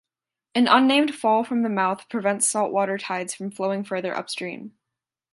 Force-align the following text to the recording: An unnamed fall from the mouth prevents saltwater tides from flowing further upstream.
An 0.55 0.67
unnamed 0.67 1.13
fall 1.13 1.43
from 1.43 1.61
the 1.61 1.69
mouth 1.69 2.09
prevents 2.09 2.47
saltwater 2.47 2.97
tides 2.97 3.35
from 3.35 3.51
flowing 3.51 3.83
further 3.83 4.17
upstream. 4.17 4.73